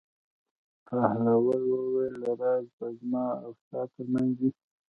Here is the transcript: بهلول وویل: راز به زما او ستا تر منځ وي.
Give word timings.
بهلول 0.95 1.61
وویل: 1.71 2.15
راز 2.39 2.65
به 2.77 2.87
زما 2.99 3.25
او 3.43 3.51
ستا 3.61 3.81
تر 3.93 4.05
منځ 4.13 4.33
وي. 4.41 4.51